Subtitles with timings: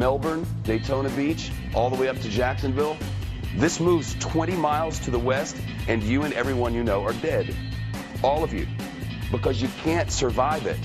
[0.00, 2.96] Melbourne, Daytona Beach, all the way up to Jacksonville.
[3.56, 5.58] This moves 20 miles to the west,
[5.88, 7.54] and you and everyone you know are dead.
[8.24, 8.66] All of you.
[9.30, 10.78] Because you can't survive it.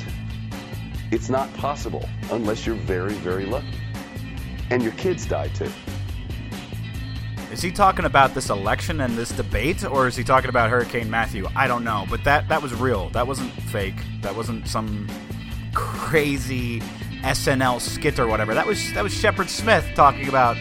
[1.11, 3.79] It's not possible unless you're very, very lucky.
[4.69, 5.71] And your kids die too.
[7.53, 11.09] Is he talking about this election and this debate, or is he talking about Hurricane
[11.09, 11.47] Matthew?
[11.55, 13.09] I don't know, but that that was real.
[13.11, 13.95] That wasn't fake.
[14.23, 15.07] That wasn't some
[15.73, 16.81] crazy
[17.25, 18.53] SNL skit or whatever.
[18.53, 20.55] That was that was Shepard Smith talking about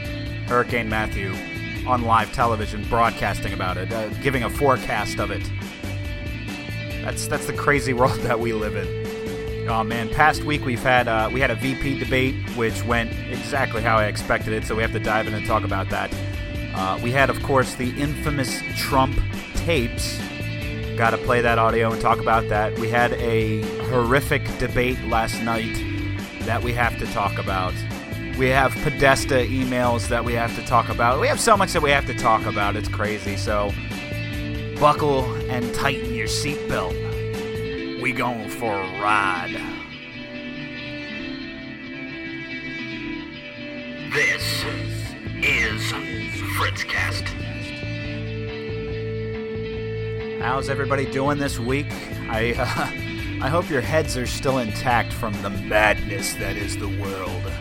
[0.46, 1.34] Hurricane Matthew
[1.86, 5.42] on live television, broadcasting about it, uh, giving a forecast of it.
[7.02, 9.68] That's that's the crazy world that we live in.
[9.68, 13.82] Oh man, past week we've had uh, we had a VP debate which went exactly
[13.82, 16.10] how I expected it, so we have to dive in and talk about that.
[16.74, 19.16] Uh, we had, of course, the infamous Trump
[19.54, 20.18] tapes.
[20.96, 22.76] Got to play that audio and talk about that.
[22.78, 25.93] We had a horrific debate last night
[26.44, 27.74] that we have to talk about.
[28.38, 31.20] We have Podesta emails that we have to talk about.
[31.20, 32.76] We have so much that we have to talk about.
[32.76, 33.36] It's crazy.
[33.36, 33.72] So
[34.80, 38.02] buckle and tighten your seatbelt.
[38.02, 39.56] We going for a ride.
[44.12, 44.64] This
[45.42, 45.92] is
[46.56, 47.28] Fritzcast.
[50.40, 51.86] How's everybody doing this week?
[52.28, 53.13] I uh,
[53.44, 57.52] I hope your heads are still intact from the madness that is the world.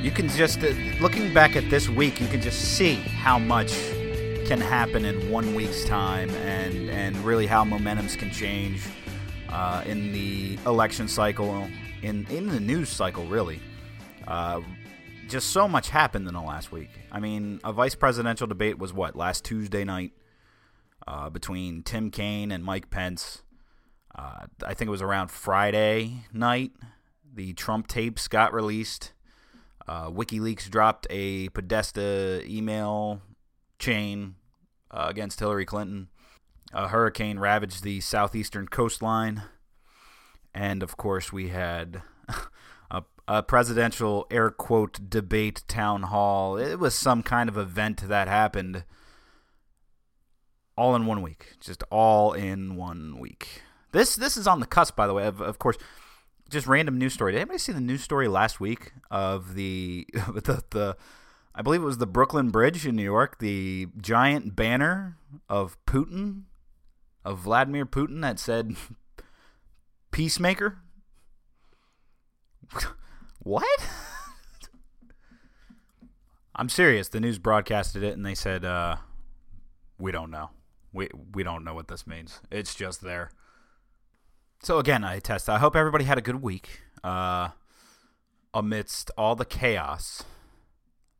[0.00, 0.68] You can just uh,
[1.02, 3.74] looking back at this week, you can just see how much
[4.46, 8.86] can happen in one week's time, and and really how momentums can change
[9.50, 11.68] uh, in the election cycle,
[12.00, 13.60] in in the news cycle, really.
[14.26, 14.62] Uh,
[15.28, 16.88] just so much happened in the last week.
[17.12, 20.12] I mean, a vice presidential debate was what last Tuesday night
[21.06, 23.42] uh, between Tim Kaine and Mike Pence.
[24.16, 26.72] Uh, I think it was around Friday night.
[27.34, 29.12] The Trump tapes got released.
[29.86, 33.20] Uh, WikiLeaks dropped a Podesta email
[33.78, 34.36] chain
[34.90, 36.08] uh, against Hillary Clinton.
[36.72, 39.42] A hurricane ravaged the southeastern coastline.
[40.54, 42.02] And of course, we had
[42.90, 46.56] a, a, presidential air quote debate town hall.
[46.56, 48.84] It was some kind of event that happened
[50.76, 51.52] all in one week.
[51.60, 53.62] Just all in one week.
[53.92, 55.26] This this is on the cusp, by the way.
[55.26, 55.76] Of, of course,
[56.50, 57.32] just random news story.
[57.32, 60.96] Did anybody see the news story last week of the the the
[61.54, 65.16] I believe it was the Brooklyn Bridge in New York, the giant banner
[65.48, 66.42] of Putin,
[67.24, 68.76] of Vladimir Putin that said
[70.10, 70.78] peacemaker.
[73.42, 73.88] what?
[76.54, 77.08] I'm serious.
[77.08, 78.96] The news broadcasted it and they said uh,
[79.98, 80.50] we don't know.
[80.92, 82.40] We we don't know what this means.
[82.50, 83.30] It's just there.
[84.62, 85.48] So again, I test.
[85.48, 86.80] I hope everybody had a good week.
[87.04, 87.50] Uh,
[88.52, 90.24] amidst all the chaos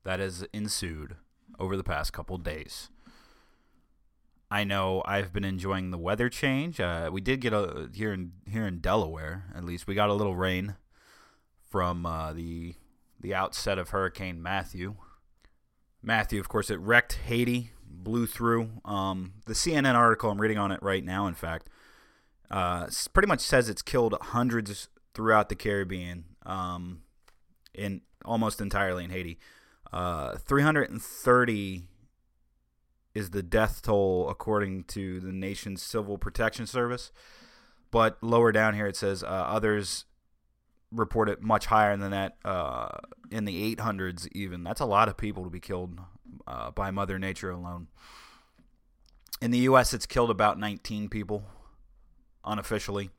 [0.04, 1.16] that has ensued
[1.58, 2.88] over the past couple days.
[4.50, 6.80] I know I've been enjoying the weather change.
[6.80, 10.14] Uh, we did get a here in here in Delaware, at least we got a
[10.14, 10.76] little rain
[11.68, 12.74] from uh, the
[13.20, 14.96] the outset of Hurricane Matthew.
[16.02, 18.70] Matthew, of course, it wrecked Haiti, blew through.
[18.84, 21.68] Um, the CNN article I'm reading on it right now, in fact,
[22.50, 27.02] uh, pretty much says it's killed hundreds throughout the Caribbean, um,
[27.74, 29.38] in almost entirely in Haiti.
[29.92, 31.88] Uh, 330
[33.14, 37.10] is the death toll according to the nation's Civil Protection Service.
[37.90, 40.04] But lower down here it says uh, others
[40.92, 42.88] report it much higher than that uh,
[43.30, 44.62] in the 800s, even.
[44.62, 45.98] That's a lot of people to be killed
[46.46, 47.88] uh, by Mother Nature alone.
[49.40, 51.44] In the U.S., it's killed about 19 people
[52.46, 53.10] unofficially.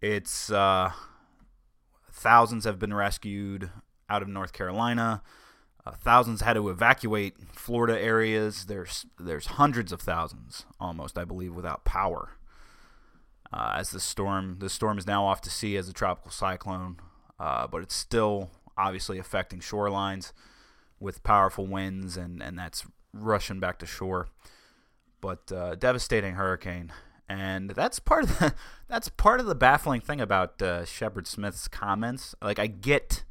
[0.00, 0.92] It's uh,
[2.10, 3.70] thousands have been rescued
[4.08, 5.22] out of North Carolina.
[5.84, 8.66] Uh, thousands had to evacuate Florida areas.
[8.66, 12.30] There's there's hundreds of thousands, almost I believe, without power.
[13.52, 16.96] Uh, as the storm the storm is now off to sea as a tropical cyclone,
[17.38, 20.32] uh, but it's still obviously affecting shorelines
[20.98, 24.28] with powerful winds, and and that's rushing back to shore.
[25.20, 26.92] But uh, devastating hurricane,
[27.28, 28.54] and that's part of the
[28.88, 32.34] that's part of the baffling thing about uh, Shepard Smith's comments.
[32.42, 33.24] Like I get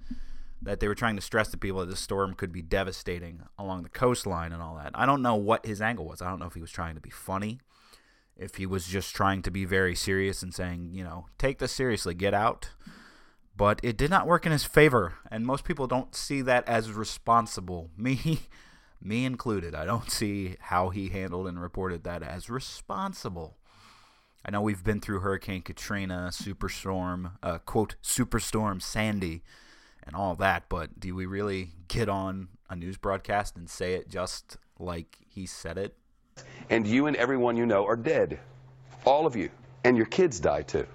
[0.62, 3.84] that they were trying to stress to people that the storm could be devastating along
[3.84, 4.92] the coastline and all that.
[4.96, 6.22] I don't know what his angle was.
[6.22, 7.60] I don't know if he was trying to be funny,
[8.36, 11.72] if he was just trying to be very serious and saying, you know, take this
[11.72, 12.70] seriously, get out.
[13.56, 16.92] But it did not work in his favor, and most people don't see that as
[16.92, 17.90] responsible.
[17.98, 18.40] Me,
[19.02, 19.76] me included.
[19.76, 23.56] I don't see how he handled and reported that as responsible.
[24.48, 29.42] I know we've been through Hurricane Katrina, Superstorm, uh, quote, Superstorm Sandy
[30.04, 34.08] and all that, but do we really get on a news broadcast and say it
[34.08, 35.98] just like he said it?
[36.70, 38.40] And you and everyone you know are dead.
[39.04, 39.50] All of you.
[39.84, 40.86] And your kids die too.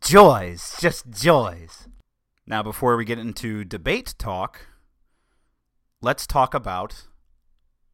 [0.00, 1.86] Joys, just joys.
[2.44, 4.66] Now, before we get into debate talk,
[6.02, 7.04] let's talk about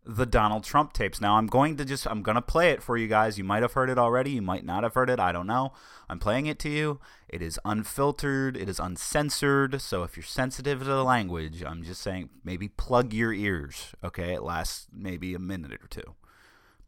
[0.05, 1.21] the Donald Trump tapes.
[1.21, 3.39] Now, I'm going to just I'm going to play it for you guys.
[3.39, 5.21] You might have heard it already, you might not have heard it.
[5.21, 5.73] I don't know.
[6.09, 7.01] I'm playing it to you.
[7.29, 9.81] It is unfiltered, it is uncensored.
[9.81, 14.35] So if you're sensitive to the language, I'm just saying maybe plug your ears, okay?
[14.35, 16.15] It lasts maybe a minute or two.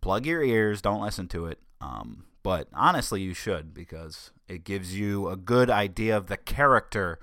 [0.00, 1.58] Plug your ears, don't listen to it.
[1.80, 7.18] Um, but honestly, you should because it gives you a good idea of the character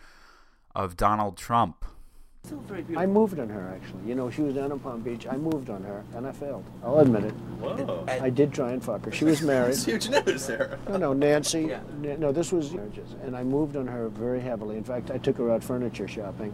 [0.75, 1.83] of Donald Trump.
[2.95, 4.07] I moved on her actually.
[4.07, 5.27] You know, she was down in Palm Beach.
[5.27, 6.63] I moved on her, and I failed.
[6.83, 7.31] I'll admit it.
[7.59, 8.05] Whoa.
[8.07, 9.11] I did try and fuck her.
[9.11, 9.73] She was married.
[9.73, 10.79] That's huge news there.
[10.87, 11.65] No, no, Nancy.
[11.67, 14.77] Na- No, this was marriages, and I moved on her very heavily.
[14.77, 16.53] In fact, I took her out furniture shopping.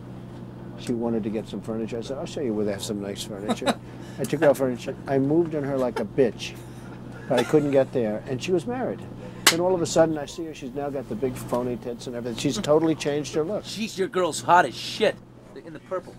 [0.79, 1.99] She wanted to get some furniture.
[1.99, 3.73] I said, "I'll show you where they have some nice furniture."
[4.19, 4.95] I took her out furniture.
[5.07, 6.55] I moved on her like a bitch,
[7.29, 8.99] but I couldn't get there, and she was married.
[9.45, 10.53] Then all of a sudden, I see her.
[10.53, 12.39] She's now got the big phony tits and everything.
[12.39, 13.63] She's totally changed her look.
[13.63, 15.15] She's your girl's hot as shit.
[15.75, 16.15] In the purple.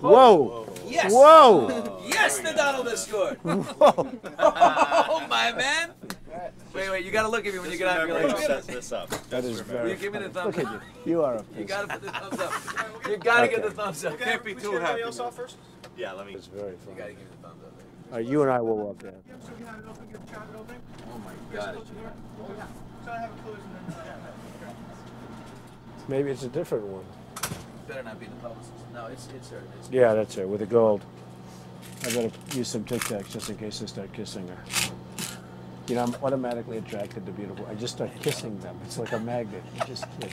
[0.00, 0.66] Whoa!
[0.84, 1.12] Yes.
[1.14, 2.02] Whoa!
[2.08, 3.38] Yes, the Donald has scored.
[3.44, 5.92] oh my man.
[6.74, 7.04] Wait, wait.
[7.04, 8.08] You gotta look at me when you get out.
[8.08, 9.08] You're like, set this up.
[9.28, 9.90] That is Will very.
[9.92, 10.82] you give me the thumbs Look at up?
[11.06, 11.12] you.
[11.12, 12.52] You are a You gotta put the thumbs up.
[13.08, 14.18] You gotta get the thumbs up.
[14.18, 15.02] Can't be too happy.
[15.02, 15.56] else off first?
[15.96, 16.32] Yeah, let me.
[16.34, 16.96] It's very You funny.
[16.98, 17.72] gotta give me the thumbs up.
[18.10, 19.14] All right, you and I will walk there.
[21.12, 21.78] Oh my god.
[26.08, 27.04] Maybe it's a different one.
[27.86, 28.79] Better not be the publicist.
[28.92, 29.62] No, it's it's her.
[29.78, 31.04] It's Yeah, that's it, with the gold.
[32.02, 34.58] I gotta use some Tic Tacs just in case I start kissing her.
[35.86, 37.66] You know, I'm automatically attracted to beautiful.
[37.68, 38.78] I just start kissing them.
[38.84, 39.62] It's like a magnet.
[39.74, 40.32] You just kiss.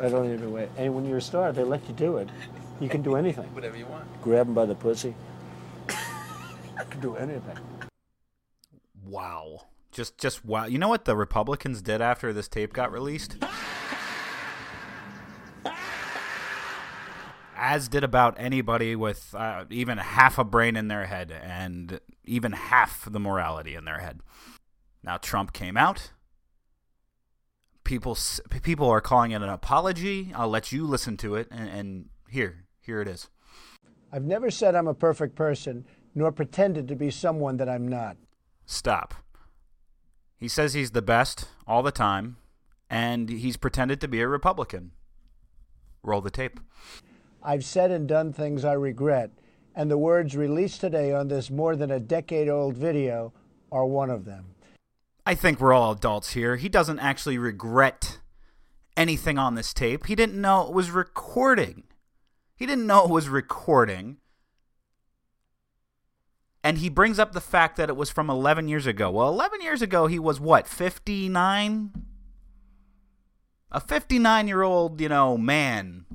[0.00, 0.68] I don't even wait.
[0.76, 2.28] And when you're a star, they let you do it.
[2.80, 3.44] You can do anything.
[3.54, 4.04] whatever you want.
[4.22, 5.14] Grab them by the pussy.
[5.88, 7.58] I can do anything.
[9.04, 9.66] Wow.
[9.92, 10.66] Just just wow.
[10.66, 13.36] You know what the Republicans did after this tape got released?
[17.66, 22.52] As did about anybody with uh, even half a brain in their head and even
[22.52, 24.20] half the morality in their head.
[25.02, 26.10] Now Trump came out.
[27.82, 28.18] People
[28.62, 30.30] people are calling it an apology.
[30.34, 33.30] I'll let you listen to it and, and here here it is.
[34.12, 38.18] I've never said I'm a perfect person, nor pretended to be someone that I'm not.
[38.66, 39.14] Stop.
[40.36, 42.36] He says he's the best all the time,
[42.90, 44.92] and he's pretended to be a Republican.
[46.02, 46.60] Roll the tape.
[47.44, 49.30] I've said and done things I regret,
[49.74, 53.34] and the words released today on this more than a decade old video
[53.70, 54.46] are one of them.
[55.26, 56.56] I think we're all adults here.
[56.56, 58.20] He doesn't actually regret
[58.96, 60.06] anything on this tape.
[60.06, 61.84] He didn't know it was recording.
[62.56, 64.16] He didn't know it was recording.
[66.62, 69.10] And he brings up the fact that it was from 11 years ago.
[69.10, 71.92] Well, 11 years ago, he was what, 59?
[73.70, 76.06] A 59 year old, you know, man.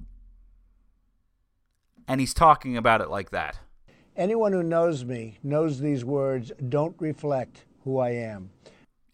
[2.10, 3.60] And he's talking about it like that.
[4.18, 8.50] Anyone who knows me knows these words don't reflect who I am.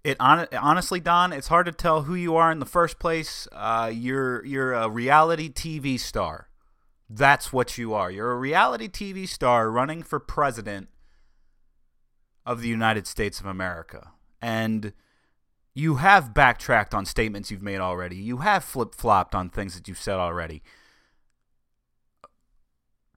[0.06, 3.48] It hon- honestly, Don, it's hard to tell who you are in the first place.
[3.52, 6.48] Uh, you're you're a reality TV star.
[7.10, 8.10] That's what you are.
[8.10, 10.88] You're a reality TV star running for president
[12.46, 14.12] of the United States of America,
[14.42, 14.94] and
[15.74, 18.16] you have backtracked on statements you've made already.
[18.16, 20.64] You have flip flopped on things that you've said already.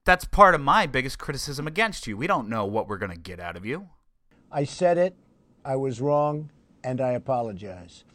[0.09, 2.17] That's part of my biggest criticism against you.
[2.17, 3.89] We don't know what we're going to get out of you.
[4.51, 5.15] I said it,
[5.63, 6.49] I was wrong,
[6.83, 8.05] and I apologize.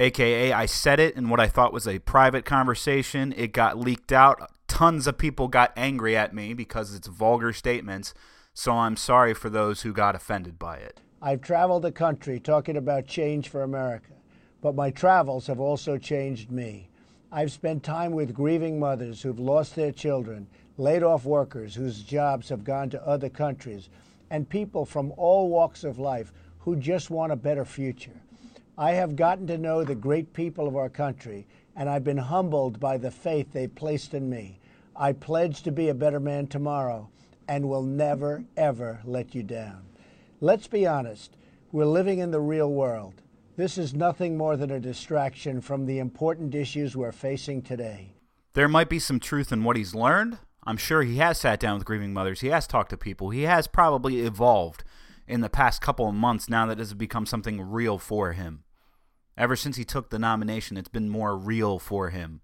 [0.00, 3.34] AKA, I said it in what I thought was a private conversation.
[3.36, 4.50] It got leaked out.
[4.66, 8.14] Tons of people got angry at me because it's vulgar statements.
[8.54, 11.02] So I'm sorry for those who got offended by it.
[11.20, 14.14] I've traveled the country talking about change for America,
[14.62, 16.88] but my travels have also changed me.
[17.30, 20.46] I've spent time with grieving mothers who've lost their children,
[20.78, 23.88] laid off workers whose jobs have gone to other countries,
[24.30, 28.20] and people from all walks of life who just want a better future.
[28.76, 32.78] I have gotten to know the great people of our country, and I've been humbled
[32.78, 34.58] by the faith they placed in me.
[34.94, 37.08] I pledge to be a better man tomorrow
[37.48, 39.82] and will never, ever let you down.
[40.40, 41.36] Let's be honest,
[41.72, 43.22] we're living in the real world.
[43.56, 48.12] This is nothing more than a distraction from the important issues we're facing today.
[48.52, 50.38] There might be some truth in what he's learned.
[50.66, 52.40] I'm sure he has sat down with grieving mothers.
[52.40, 53.30] He has talked to people.
[53.30, 54.82] He has probably evolved
[55.28, 58.64] in the past couple of months now that it has become something real for him.
[59.36, 62.40] Ever since he took the nomination, it's been more real for him.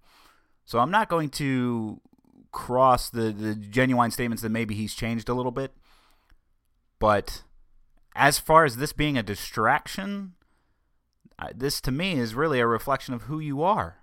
[0.65, 2.01] So I'm not going to
[2.53, 5.73] cross the, the genuine statements that maybe he's changed a little bit.
[6.99, 7.43] But
[8.15, 10.35] as far as this being a distraction,
[11.55, 13.97] this to me is really a reflection of who you are.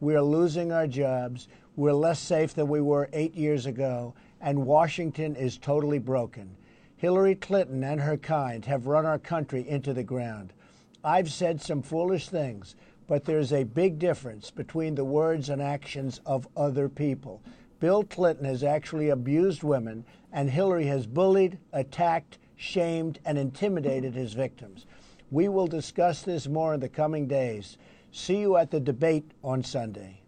[0.00, 1.48] We're losing our jobs.
[1.76, 4.14] We're less safe than we were eight years ago.
[4.40, 6.56] And Washington is totally broken.
[6.96, 10.54] Hillary Clinton and her kind have run our country into the ground.
[11.04, 12.74] I've said some foolish things,
[13.06, 17.42] but there's a big difference between the words and actions of other people.
[17.78, 24.32] Bill Clinton has actually abused women, and Hillary has bullied, attacked, shamed, and intimidated his
[24.32, 24.86] victims.
[25.30, 27.76] We will discuss this more in the coming days.
[28.12, 30.22] See you at the debate on Sunday.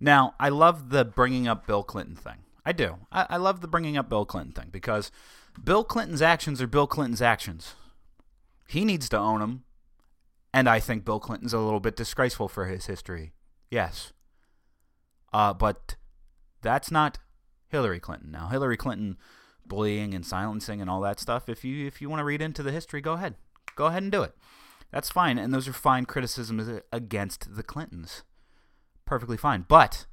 [0.00, 2.38] Now, I love the bringing up Bill Clinton thing.
[2.64, 2.98] I do.
[3.10, 5.10] I, I love the bringing up Bill Clinton thing because
[5.62, 7.74] Bill Clinton's actions are Bill Clinton's actions.
[8.68, 9.64] He needs to own them.
[10.52, 13.32] And I think Bill Clinton's a little bit disgraceful for his history.
[13.70, 14.12] Yes.
[15.32, 15.96] Uh, but
[16.62, 17.18] that's not
[17.68, 18.30] Hillary Clinton.
[18.30, 19.18] Now, Hillary Clinton
[19.66, 22.62] bullying and silencing and all that stuff, if you if you want to read into
[22.62, 23.34] the history, go ahead.
[23.76, 24.34] Go ahead and do it.
[24.90, 25.38] That's fine.
[25.38, 28.22] And those are fine criticisms against the Clintons.
[29.08, 29.64] Perfectly fine.
[29.66, 30.04] But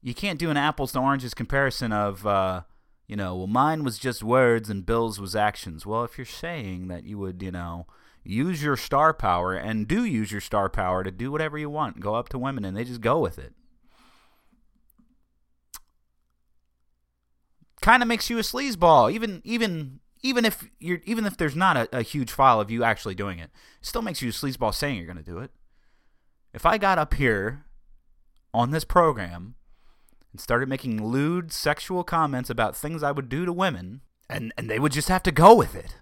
[0.00, 2.62] you can't do an apples to oranges comparison of, uh,
[3.06, 5.84] you know, well, mine was just words and Bill's was actions.
[5.84, 7.86] Well, if you're saying that you would, you know,
[8.24, 12.00] use your star power and do use your star power to do whatever you want,
[12.00, 13.52] go up to women and they just go with it.
[17.82, 21.76] Kind of makes you a sleazeball, even even even if you're even if there's not
[21.76, 24.72] a, a huge file of you actually doing it, it still makes you a sleazeball
[24.72, 25.50] saying you're going to do it.
[26.54, 27.66] If I got up here
[28.54, 29.56] on this program
[30.32, 34.70] and started making lewd sexual comments about things I would do to women, and, and
[34.70, 35.96] they would just have to go with it.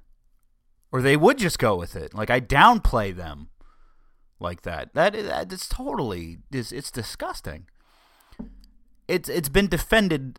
[0.92, 2.14] Or they would just go with it.
[2.14, 3.48] Like I downplay them
[4.38, 4.92] like that.
[4.92, 7.66] That that is totally is it's disgusting.
[9.08, 10.38] It's it's been defended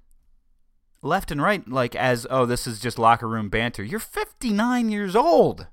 [1.02, 3.84] left and right like as oh this is just locker room banter.
[3.84, 5.68] You're 59 years old.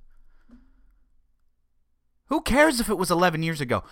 [2.27, 3.83] Who cares if it was 11 years ago?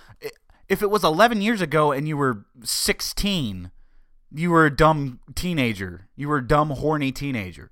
[0.68, 3.70] If it was 11 years ago and you were 16,
[4.34, 6.08] you were a dumb teenager.
[6.14, 7.70] You were a dumb horny teenager.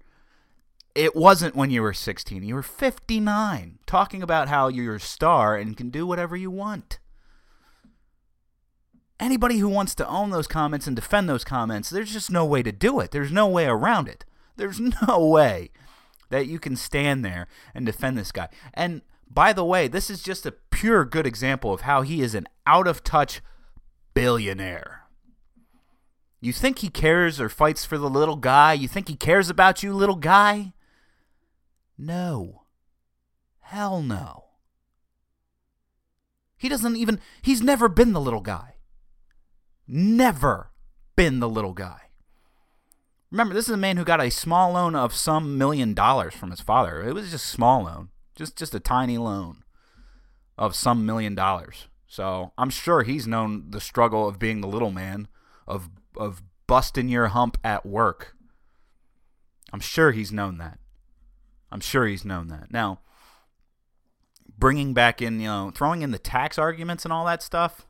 [0.95, 2.43] It wasn't when you were 16.
[2.43, 6.99] You were 59 talking about how you're a star and can do whatever you want
[9.19, 12.63] anybody who wants to own those comments and defend those comments, there's just no way
[12.63, 13.11] to do it.
[13.11, 14.25] There's no way around it.
[14.57, 15.71] There's no way
[16.31, 18.49] that you can stand there and defend this guy.
[18.75, 22.35] And by the way, this is just a pure good example of how he is
[22.35, 23.41] an out of touch
[24.15, 25.03] billionaire.
[26.41, 28.73] You think he cares or fights for the little guy?
[28.73, 30.73] You think he cares about you, little guy?
[31.99, 32.63] No.
[33.61, 34.45] Hell no.
[36.57, 38.77] He doesn't even, he's never been the little guy
[39.87, 40.71] never
[41.15, 42.01] been the little guy.
[43.31, 46.51] Remember, this is a man who got a small loan of some million dollars from
[46.51, 47.03] his father.
[47.03, 49.65] It was just a small loan, just just a tiny loan
[50.57, 51.89] of some million dollars.
[52.07, 55.29] So I'm sure he's known the struggle of being the little man,
[55.67, 58.37] of of busting your hump at work.
[59.73, 60.79] I'm sure he's known that.
[61.73, 62.71] I'm sure he's known that.
[62.71, 63.01] Now,
[64.57, 67.87] bringing back in, you know, throwing in the tax arguments and all that stuff,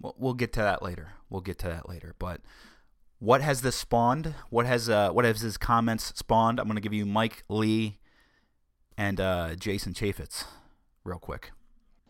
[0.00, 1.10] we'll, we'll get to that later.
[1.28, 2.14] We'll get to that later.
[2.18, 2.40] But
[3.18, 4.34] what has this spawned?
[4.48, 6.58] What has uh, what has his comments spawned?
[6.58, 7.98] I'm going to give you Mike Lee
[8.96, 10.44] and uh, Jason Chaffetz
[11.04, 11.50] real quick.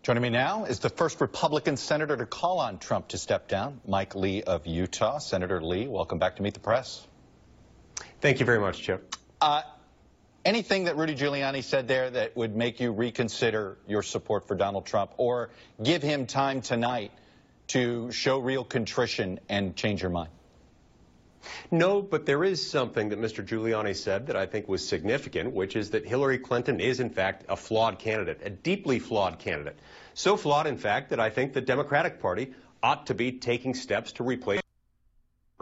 [0.02, 3.80] Joining me now is the first Republican senator to call on Trump to step down,
[3.86, 5.18] Mike Lee of Utah.
[5.18, 7.06] Senator Lee, welcome back to Meet the Press.
[8.22, 9.14] Thank you very much, Chip.
[9.42, 9.60] Uh,
[10.44, 14.86] anything that Rudy Giuliani said there that would make you reconsider your support for Donald
[14.86, 15.50] Trump or
[15.82, 17.12] give him time tonight
[17.68, 20.30] to show real contrition and change your mind?
[21.70, 23.44] No, but there is something that Mr.
[23.44, 27.44] Giuliani said that I think was significant, which is that Hillary Clinton is, in fact,
[27.48, 29.78] a flawed candidate, a deeply flawed candidate.
[30.14, 34.12] So flawed, in fact, that I think the Democratic Party ought to be taking steps
[34.12, 34.60] to replace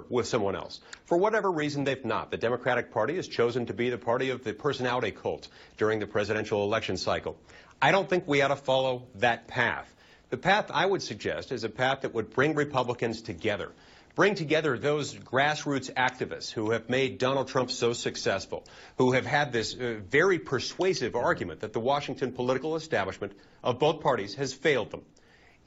[0.08, 0.80] with someone else.
[1.04, 2.30] For whatever reason, they've not.
[2.30, 6.06] The Democratic Party has chosen to be the party of the personality cult during the
[6.06, 7.36] presidential election cycle.
[7.80, 9.92] I don't think we ought to follow that path.
[10.30, 13.72] The path I would suggest is a path that would bring Republicans together.
[14.18, 18.64] Bring together those grassroots activists who have made Donald Trump so successful,
[18.96, 24.00] who have had this uh, very persuasive argument that the Washington political establishment of both
[24.00, 25.02] parties has failed them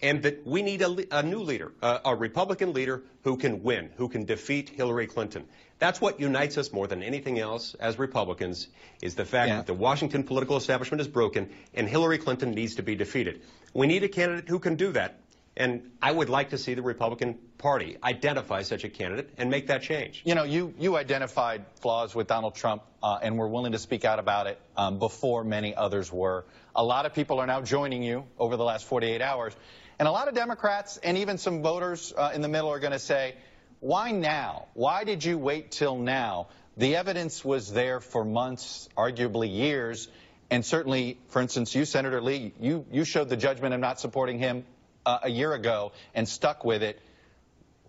[0.01, 3.89] and that we need a, a new leader, uh, a Republican leader who can win,
[3.95, 5.45] who can defeat Hillary Clinton.
[5.79, 8.67] That's what unites us more than anything else as Republicans
[9.01, 9.57] is the fact yeah.
[9.59, 13.43] that the Washington political establishment is broken and Hillary Clinton needs to be defeated.
[13.73, 15.21] We need a candidate who can do that.
[15.57, 19.67] And I would like to see the Republican Party identify such a candidate and make
[19.67, 20.21] that change.
[20.25, 24.05] You know, you, you identified flaws with Donald Trump uh, and were willing to speak
[24.05, 26.45] out about it um, before many others were.
[26.73, 29.53] A lot of people are now joining you over the last 48 hours.
[29.99, 32.93] And a lot of Democrats and even some voters uh, in the middle are going
[32.93, 33.35] to say,
[33.81, 34.67] why now?
[34.73, 36.47] Why did you wait till now?
[36.77, 40.07] The evidence was there for months, arguably years.
[40.49, 44.39] And certainly, for instance, you, Senator Lee, you, you showed the judgment of not supporting
[44.39, 44.65] him
[45.05, 46.99] uh, a year ago and stuck with it.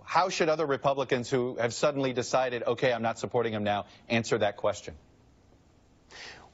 [0.05, 4.39] How should other Republicans who have suddenly decided, okay, I'm not supporting him now, answer
[4.39, 4.95] that question?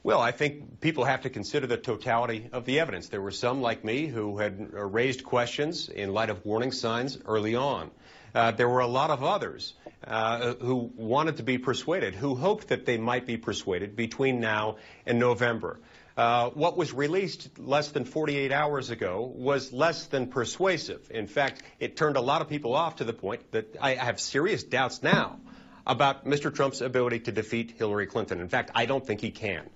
[0.01, 3.09] Well, I think people have to consider the totality of the evidence.
[3.09, 7.55] There were some like me who had raised questions in light of warning signs early
[7.55, 7.91] on.
[8.33, 9.73] Uh, there were a lot of others
[10.05, 14.77] uh, who wanted to be persuaded, who hoped that they might be persuaded between now
[15.05, 15.79] and November.
[16.19, 21.09] Uh, what was released less than 48 hours ago was less than persuasive.
[21.11, 24.19] In fact, it turned a lot of people off to the point that I have
[24.19, 25.39] serious doubts now
[25.87, 26.53] about Mr.
[26.53, 28.41] Trump's ability to defeat Hillary Clinton.
[28.41, 29.69] In fact, I don't think he can.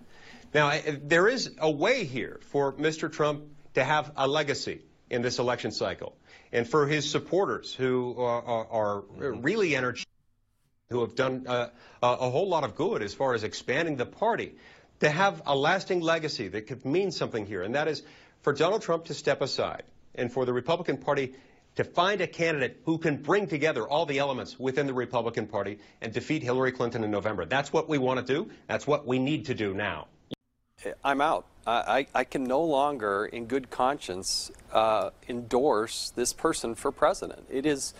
[0.54, 3.10] Now, there is a way here for Mr.
[3.10, 3.46] Trump
[3.76, 6.14] to have a legacy in this election cycle
[6.52, 10.10] and for his supporters who are, are, are really energetic,
[10.90, 11.70] who have done uh,
[12.02, 14.56] a whole lot of good as far as expanding the party
[15.04, 18.04] to have a lasting legacy that could mean something here, and that is
[18.42, 19.84] for Donald Trump to step aside
[20.16, 21.34] and for the Republican Party
[21.76, 25.78] to find a candidate who can bring together all the elements within the Republican Party
[26.00, 27.44] and defeat Hillary Clinton in November.
[27.44, 28.50] That's what we want to do.
[28.68, 30.08] That's what we need to do now.
[31.04, 31.48] I'm out.
[31.68, 37.46] I, I can no longer, in good conscience, uh, endorse this person for president.
[37.50, 37.94] It is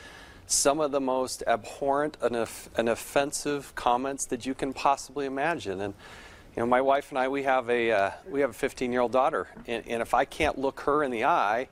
[0.48, 5.82] some of the most abhorrent and, and offensive comments that you can possibly imagine.
[5.82, 5.94] And
[6.56, 9.02] you know, my wife and I, we have a uh, we have a 15 year
[9.02, 11.68] old daughter, and, and, if I can't look her in the eye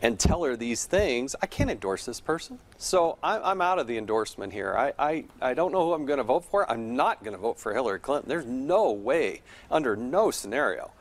[0.00, 2.60] and tell her these things, I can't endorse this person.
[2.78, 4.74] So I, am out of the endorsement here.
[4.76, 6.70] I, I, I don't know who I'm going to vote for.
[6.70, 8.28] I'm not going to vote for Hillary Clinton.
[8.28, 10.92] There's no way, under no scenario.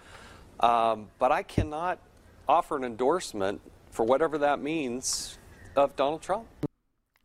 [0.59, 1.99] Um, but I cannot
[2.49, 5.37] offer an endorsement for whatever that means
[5.75, 6.47] of Donald Trump.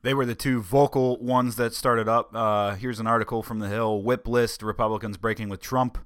[0.03, 2.35] They were the two vocal ones that started up.
[2.35, 5.97] Uh, here's an article from The Hill Whip List Republicans breaking with Trump.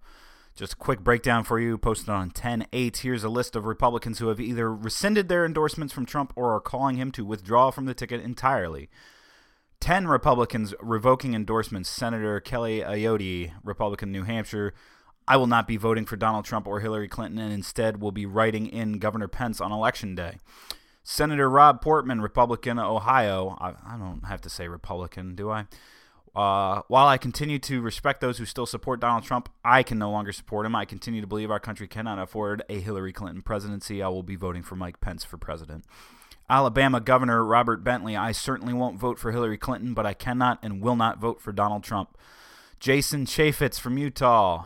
[0.55, 2.97] Just a quick breakdown for you, posted on 10 8.
[2.99, 6.61] Here's a list of Republicans who have either rescinded their endorsements from Trump or are
[6.61, 8.91] calling him to withdraw from the ticket entirely.
[9.81, 11.89] 10 Republicans revoking endorsements.
[11.89, 14.75] Senator Kelly Ayotte, Republican New Hampshire.
[15.27, 18.27] I will not be voting for Donald Trump or Hillary Clinton and instead will be
[18.27, 20.37] writing in Governor Pence on Election Day.
[21.09, 23.57] Senator Rob Portman, Republican, of Ohio.
[23.61, 25.67] I, I don't have to say Republican, do I?
[26.35, 30.11] Uh, while I continue to respect those who still support Donald Trump, I can no
[30.11, 30.75] longer support him.
[30.75, 34.03] I continue to believe our country cannot afford a Hillary Clinton presidency.
[34.03, 35.85] I will be voting for Mike Pence for president.
[36.51, 40.83] Alabama Governor Robert Bentley, I certainly won't vote for Hillary Clinton, but I cannot and
[40.83, 42.19] will not vote for Donald Trump.
[42.81, 44.65] Jason Chaffetz from Utah,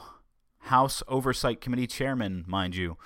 [0.61, 2.97] House Oversight Committee Chairman, mind you.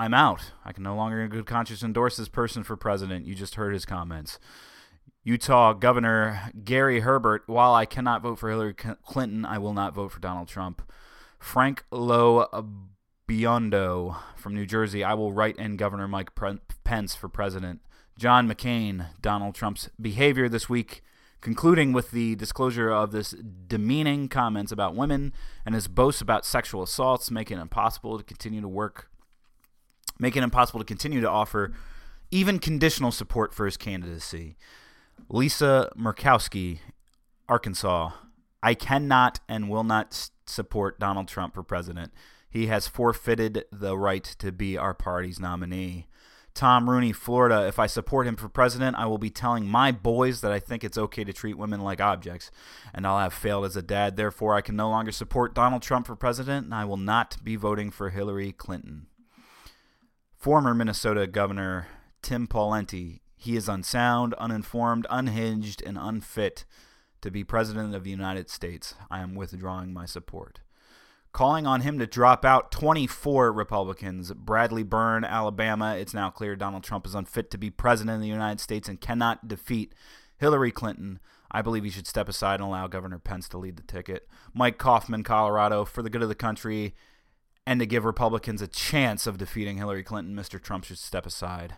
[0.00, 0.52] I'm out.
[0.64, 3.26] I can no longer in good conscience endorse this person for president.
[3.26, 4.38] You just heard his comments.
[5.24, 10.12] Utah Governor Gary Herbert, while I cannot vote for Hillary Clinton, I will not vote
[10.12, 10.90] for Donald Trump.
[11.38, 12.46] Frank Lo
[13.28, 16.30] Biondo from New Jersey, I will write in Governor Mike
[16.82, 17.82] Pence for president.
[18.18, 21.02] John McCain, Donald Trump's behavior this week,
[21.42, 25.34] concluding with the disclosure of this demeaning comments about women
[25.66, 29.09] and his boasts about sexual assaults, making it impossible to continue to work
[30.20, 31.72] making it impossible to continue to offer
[32.30, 34.56] even conditional support for his candidacy.
[35.28, 36.78] Lisa Murkowski,
[37.48, 38.12] Arkansas.
[38.62, 42.12] I cannot and will not support Donald Trump for president.
[42.48, 46.06] He has forfeited the right to be our party's nominee.
[46.52, 47.66] Tom Rooney, Florida.
[47.66, 50.82] If I support him for president, I will be telling my boys that I think
[50.82, 52.50] it's okay to treat women like objects,
[52.92, 54.16] and I'll have failed as a dad.
[54.16, 57.54] Therefore, I can no longer support Donald Trump for president, and I will not be
[57.54, 59.06] voting for Hillary Clinton.
[60.40, 61.88] Former Minnesota Governor
[62.22, 63.20] Tim Pawlenty.
[63.36, 66.64] He is unsound, uninformed, unhinged, and unfit
[67.20, 68.94] to be President of the United States.
[69.10, 70.60] I am withdrawing my support.
[71.32, 74.32] Calling on him to drop out 24 Republicans.
[74.32, 75.96] Bradley Byrne, Alabama.
[75.98, 78.98] It's now clear Donald Trump is unfit to be President of the United States and
[78.98, 79.94] cannot defeat
[80.38, 81.20] Hillary Clinton.
[81.50, 84.26] I believe he should step aside and allow Governor Pence to lead the ticket.
[84.54, 85.84] Mike Coffman, Colorado.
[85.84, 86.94] For the good of the country,
[87.66, 90.60] and to give Republicans a chance of defeating Hillary Clinton, Mr.
[90.60, 91.74] Trump should step aside.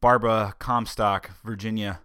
[0.00, 2.00] Barbara Comstock, Virginia.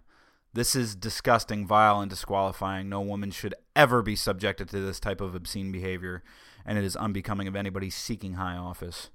[0.52, 2.88] This is disgusting, vile, and disqualifying.
[2.88, 6.22] No woman should ever be subjected to this type of obscene behavior,
[6.66, 9.10] and it is unbecoming of anybody seeking high office.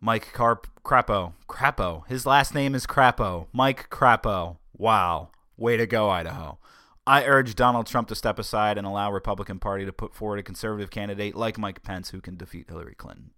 [0.00, 1.32] Mike Carp Crapo.
[1.48, 2.06] Crapo.
[2.08, 3.46] His last name is Crapo.
[3.52, 4.56] Mike Crapo.
[4.76, 5.30] Wow.
[5.56, 6.58] Way to go, Idaho.
[7.06, 10.42] I urge Donald Trump to step aside and allow Republican Party to put forward a
[10.42, 13.32] conservative candidate like Mike Pence who can defeat Hillary Clinton.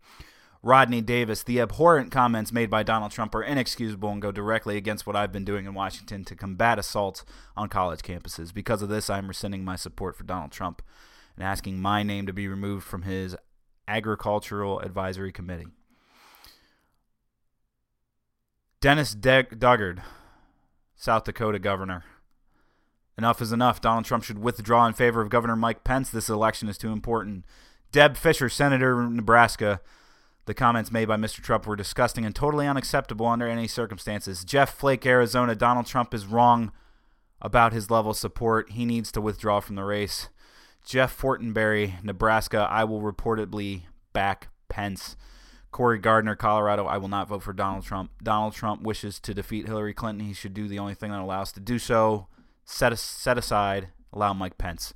[0.63, 5.07] Rodney Davis, the abhorrent comments made by Donald Trump are inexcusable and go directly against
[5.07, 7.25] what I've been doing in Washington to combat assaults
[7.57, 8.53] on college campuses.
[8.53, 10.81] Because of this, I'm rescinding my support for Donald Trump
[11.37, 13.37] and asking my name to be removed from his
[13.87, 15.69] Agricultural Advisory Committee.
[18.81, 20.03] Dennis De- Duggard,
[20.97, 22.05] South Dakota governor.
[23.17, 23.81] Enough is enough.
[23.81, 26.11] Donald Trump should withdraw in favor of Governor Mike Pence.
[26.11, 27.45] This election is too important.
[27.93, 29.81] Deb Fischer, Senator of Nebraska.
[30.47, 31.41] The comments made by Mr.
[31.41, 34.45] Trump were disgusting and totally unacceptable under any circumstances.
[34.45, 35.55] Jeff Flake, Arizona.
[35.55, 36.73] Donald Trump is wrong
[37.41, 38.73] about his level of support.
[38.73, 40.29] He needs to withdraw from the race.
[40.85, 42.67] Jeff Fortenberry, Nebraska.
[42.71, 45.17] I will reportedly back Pence.
[45.71, 46.85] Cory Gardner, Colorado.
[46.87, 48.11] I will not vote for Donald Trump.
[48.23, 50.27] Donald Trump wishes to defeat Hillary Clinton.
[50.27, 52.27] He should do the only thing that allows to do so
[52.65, 54.95] set, set aside, allow Mike Pence.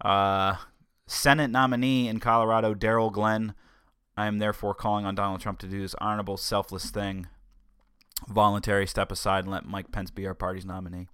[0.00, 0.56] Uh,
[1.06, 3.54] Senate nominee in Colorado, Darryl Glenn.
[4.16, 7.26] I am therefore calling on Donald Trump to do this honorable, selfless thing.
[8.28, 11.08] Voluntary step aside and let Mike Pence be our party's nominee.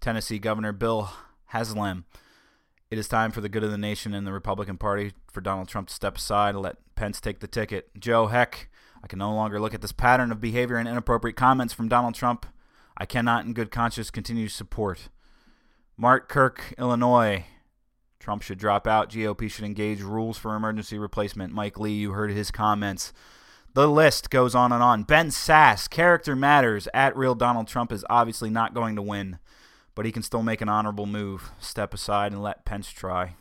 [0.00, 1.10] Tennessee Governor Bill
[1.46, 2.04] Haslam.
[2.90, 5.68] It is time for the good of the nation and the Republican Party for Donald
[5.68, 7.90] Trump to step aside and let Pence take the ticket.
[7.98, 8.68] Joe Heck.
[9.02, 12.14] I can no longer look at this pattern of behavior and inappropriate comments from Donald
[12.14, 12.46] Trump
[12.96, 15.08] I cannot, in good conscience, continue to support.
[15.96, 17.44] Mark Kirk, Illinois.
[18.18, 19.10] Trump should drop out.
[19.10, 21.52] GOP should engage rules for emergency replacement.
[21.52, 23.12] Mike Lee, you heard his comments.
[23.74, 25.02] The list goes on and on.
[25.02, 26.88] Ben Sasse, character matters.
[26.94, 29.38] At real Donald Trump is obviously not going to win,
[29.94, 31.50] but he can still make an honorable move.
[31.60, 33.36] Step aside and let Pence try.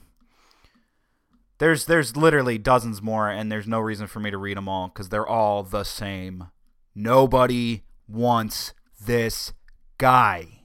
[1.58, 4.90] There's there's literally dozens more, and there's no reason for me to read them all
[4.90, 6.48] because they're all the same.
[6.94, 9.54] Nobody wants this
[9.98, 10.62] guy.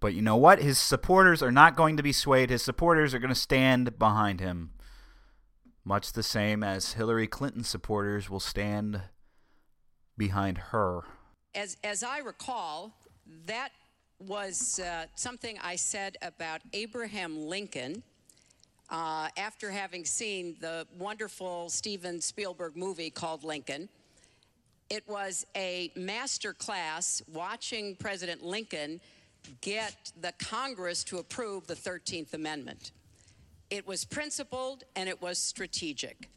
[0.00, 0.60] But you know what?
[0.60, 2.50] His supporters are not going to be swayed.
[2.50, 4.70] His supporters are going to stand behind him.
[5.84, 9.02] Much the same as Hillary Clinton supporters will stand
[10.16, 11.02] behind her.
[11.54, 12.94] As, as I recall,
[13.46, 13.70] that
[14.18, 18.02] was uh, something I said about Abraham Lincoln
[18.90, 23.88] uh, after having seen the wonderful Steven Spielberg movie called Lincoln.
[24.92, 29.00] It was a master class watching President Lincoln
[29.62, 32.92] get the Congress to approve the 13th Amendment.
[33.70, 36.28] It was principled and it was strategic.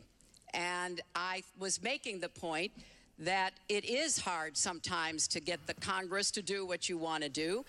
[0.53, 2.71] And I was making the point
[3.19, 7.29] that it is hard sometimes to get the Congress to do what you want to
[7.29, 7.65] do,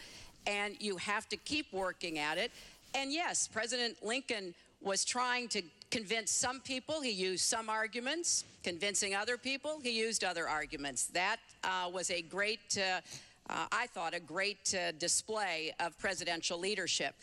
[0.46, 2.52] and you have to keep working at it.
[2.94, 7.00] And yes, President Lincoln was trying to convince some people.
[7.00, 8.44] He used some arguments.
[8.62, 11.06] Convincing other people, he used other arguments.
[11.06, 13.00] That uh, was a great, uh,
[13.48, 17.14] uh, I thought, a great uh, display of presidential leadership.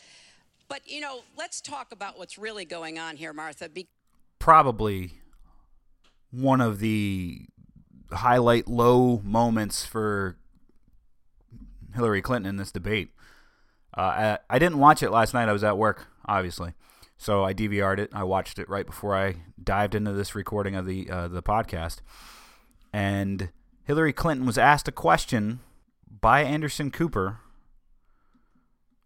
[0.69, 3.67] But, you know, let's talk about what's really going on here, Martha.
[3.67, 3.88] Be-
[4.39, 5.12] Probably
[6.32, 7.41] one of the
[8.12, 10.38] highlight low moments for
[11.93, 13.10] Hillary Clinton in this debate.
[13.95, 15.49] Uh, I, I didn't watch it last night.
[15.49, 16.73] I was at work, obviously.
[17.17, 18.10] So I DVR'd it.
[18.13, 21.97] I watched it right before I dived into this recording of the uh, the podcast.
[22.91, 23.49] And
[23.84, 25.60] Hillary Clinton was asked a question
[26.21, 27.39] by Anderson Cooper.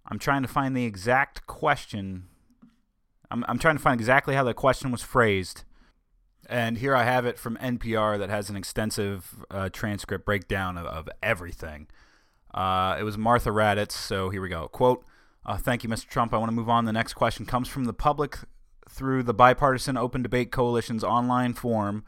[0.05, 2.27] I'm trying to find the exact question.
[3.29, 5.63] I'm, I'm trying to find exactly how the question was phrased.
[6.49, 10.85] And here I have it from NPR that has an extensive uh, transcript breakdown of,
[10.85, 11.87] of everything.
[12.53, 14.67] Uh, it was Martha Raddatz, so here we go.
[14.69, 15.03] Quote,
[15.47, 16.07] uh, thank you, Mr.
[16.07, 16.33] Trump.
[16.33, 16.85] I want to move on.
[16.85, 18.39] The next question comes from the public
[18.89, 22.03] through the Bipartisan Open Debate Coalition's online forum,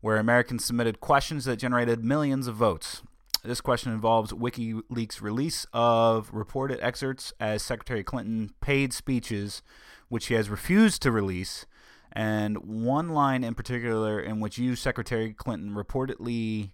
[0.00, 3.02] where Americans submitted questions that generated millions of votes.
[3.44, 9.62] This question involves WikiLeaks' release of reported excerpts as Secretary Clinton paid speeches,
[10.08, 11.66] which she has refused to release,
[12.12, 16.70] and one line in particular in which you, Secretary Clinton, reportedly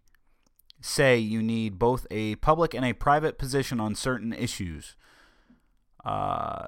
[0.80, 4.96] say you need both a public and a private position on certain issues.
[6.06, 6.66] Uh,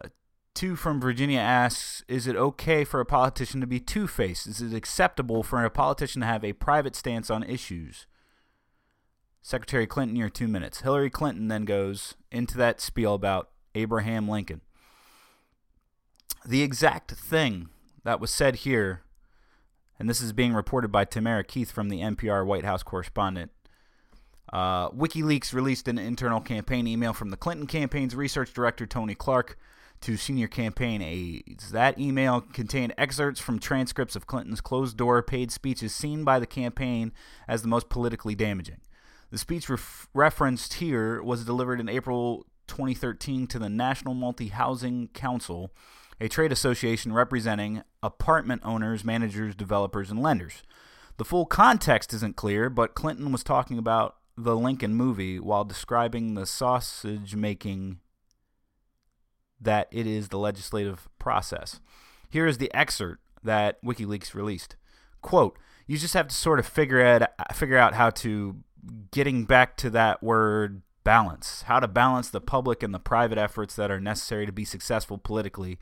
[0.53, 4.49] two from Virginia asks Is it okay for a politician to be two faced?
[4.49, 8.07] Is it acceptable for a politician to have a private stance on issues?
[9.41, 10.81] Secretary Clinton, your two minutes.
[10.81, 14.61] Hillary Clinton then goes into that spiel about Abraham Lincoln.
[16.45, 17.69] The exact thing
[18.03, 19.03] that was said here,
[19.99, 23.53] and this is being reported by Tamara Keith from the NPR White House correspondent,
[24.53, 29.59] uh, WikiLeaks released an internal campaign email from the Clinton campaign's research director, Tony Clark,
[30.01, 31.71] to senior campaign aides.
[31.73, 36.47] That email contained excerpts from transcripts of Clinton's closed door paid speeches seen by the
[36.47, 37.13] campaign
[37.47, 38.81] as the most politically damaging.
[39.31, 45.09] The speech ref- referenced here was delivered in April 2013 to the National Multi Housing
[45.09, 45.73] Council,
[46.21, 50.63] a trade association representing apartment owners, managers, developers, and lenders.
[51.17, 56.35] The full context isn't clear, but Clinton was talking about the Lincoln movie while describing
[56.35, 57.99] the sausage making
[59.61, 61.81] that it is the legislative process.
[62.31, 64.77] Here is the excerpt that WikiLeaks released.
[65.23, 67.23] Quote, you just have to sort of figure out
[67.55, 68.59] figure out how to
[69.11, 73.75] getting back to that word balance, how to balance the public and the private efforts
[73.75, 75.79] that are necessary to be successful politically.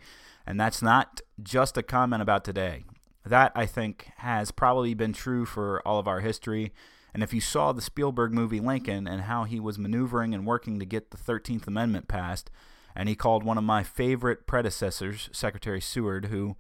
[0.47, 2.85] And that's not just a comment about today.
[3.25, 6.73] That I think has probably been true for all of our history.
[7.17, 10.79] And if you saw the Spielberg movie Lincoln and how he was maneuvering and working
[10.79, 12.51] to get the 13th Amendment passed,
[12.95, 16.57] and he called one of my favorite predecessors, Secretary Seward, who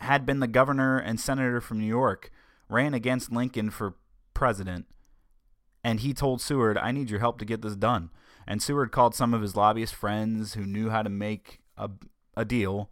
[0.00, 2.30] had been the governor and senator from New York,
[2.68, 3.94] ran against Lincoln for
[4.34, 4.84] president,
[5.82, 8.10] and he told Seward, I need your help to get this done.
[8.46, 11.88] And Seward called some of his lobbyist friends who knew how to make a,
[12.36, 12.90] a deal,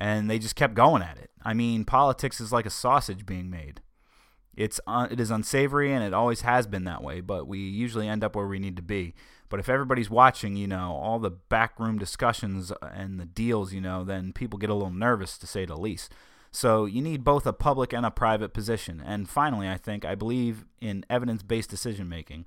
[0.00, 1.30] and they just kept going at it.
[1.44, 3.80] I mean, politics is like a sausage being made.
[4.54, 8.08] It's uh, it is unsavory and it always has been that way, but we usually
[8.08, 9.14] end up where we need to be.
[9.48, 14.04] But if everybody's watching, you know, all the backroom discussions and the deals, you know,
[14.04, 16.12] then people get a little nervous to say the least.
[16.50, 19.02] So you need both a public and a private position.
[19.04, 22.44] And finally, I think I believe in evidence-based decision making.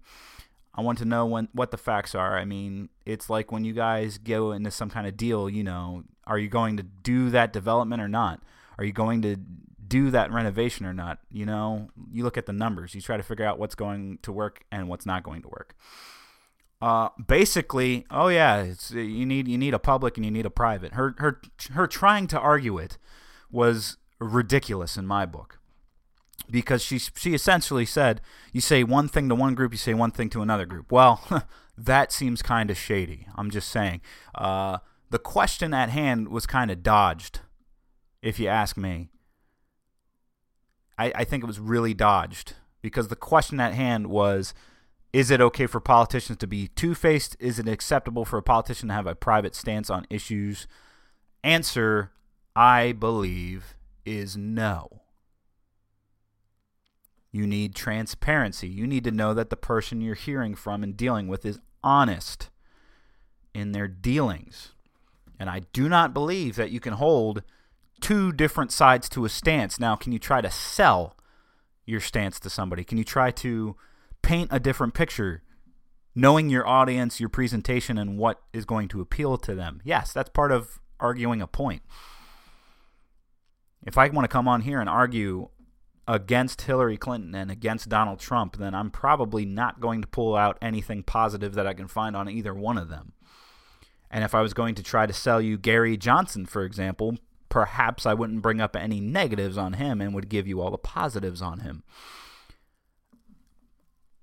[0.76, 2.38] I want to know when what the facts are.
[2.38, 6.04] I mean, it's like when you guys go into some kind of deal, you know,
[6.28, 8.44] are you going to do that development or not?
[8.78, 9.38] Are you going to
[9.88, 11.20] do that renovation or not?
[11.32, 12.96] You know, you look at the numbers.
[12.96, 15.76] You try to figure out what's going to work and what's not going to work.
[16.82, 20.50] Uh, basically, oh yeah, it's, you need you need a public and you need a
[20.50, 20.94] private.
[20.94, 22.98] Her her her trying to argue it
[23.50, 25.60] was ridiculous in my book
[26.50, 28.22] because she she essentially said
[28.52, 30.92] you say one thing to one group, you say one thing to another group.
[30.92, 31.44] Well,
[31.78, 33.28] that seems kind of shady.
[33.36, 34.02] I'm just saying.
[34.34, 37.40] Uh, the question at hand was kind of dodged,
[38.22, 39.10] if you ask me.
[40.98, 44.54] I, I think it was really dodged because the question at hand was
[45.14, 47.38] is it okay for politicians to be two faced?
[47.40, 50.68] Is it acceptable for a politician to have a private stance on issues?
[51.42, 52.12] Answer,
[52.54, 55.04] I believe, is no.
[57.32, 58.68] You need transparency.
[58.68, 62.50] You need to know that the person you're hearing from and dealing with is honest
[63.54, 64.74] in their dealings.
[65.40, 67.42] And I do not believe that you can hold
[68.06, 69.80] two different sides to a stance.
[69.80, 71.16] Now, can you try to sell
[71.86, 72.84] your stance to somebody?
[72.84, 73.76] Can you try to
[74.26, 75.44] paint a different picture,
[76.16, 79.80] knowing your audience, your presentation, and what is going to appeal to them.
[79.84, 81.84] Yes, that's part of arguing a point.
[83.86, 85.50] If I want to come on here and argue
[86.08, 90.58] against Hillary Clinton and against Donald Trump, then I'm probably not going to pull out
[90.60, 93.14] anything positive that I can find on either one of them.
[94.10, 97.18] And if I was going to try to sell you Gary Johnson, for example,
[97.56, 100.78] perhaps I wouldn't bring up any negatives on him and would give you all the
[100.78, 101.84] positives on him.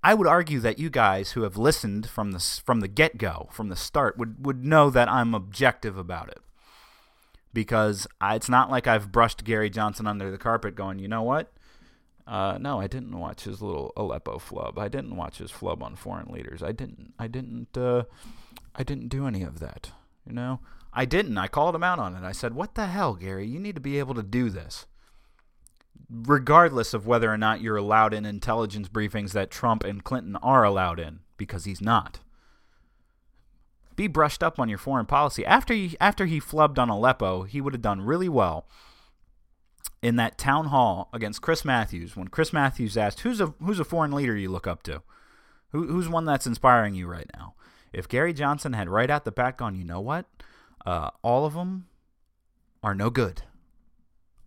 [0.03, 3.49] I would argue that you guys who have listened from the from the get go,
[3.51, 6.40] from the start, would would know that I'm objective about it,
[7.55, 11.23] because I, it's not like I've brushed Gary Johnson under the carpet, going, you know
[11.23, 11.55] what?
[12.27, 14.79] Uh, no, I didn't watch his little Aleppo flub.
[14.79, 16.62] I didn't watch his flub on foreign leaders.
[16.62, 17.14] I didn't.
[17.18, 17.79] I didn't.
[17.79, 18.05] Uh,
[18.77, 19.90] I didn't do any of that.
[20.27, 20.61] You know,
[20.92, 21.38] I didn't.
[21.38, 22.22] I called him out on it.
[22.22, 23.46] I said, "What the hell, Gary?
[23.46, 24.87] You need to be able to do this."
[26.12, 30.62] regardless of whether or not you're allowed in intelligence briefings that Trump and Clinton are
[30.62, 32.20] allowed in, because he's not.
[33.96, 35.44] Be brushed up on your foreign policy.
[35.44, 38.66] After he, after he flubbed on Aleppo, he would have done really well
[40.02, 43.85] in that town hall against Chris Matthews when Chris Matthews asked, "Who's a who's a
[43.85, 45.02] foreign leader you look up to?
[45.70, 47.55] Who, who's one that's inspiring you right now?"
[47.92, 50.26] If Gary Johnson had right out the back gone, you know what?
[50.85, 51.87] Uh, all of them
[52.83, 53.42] are no good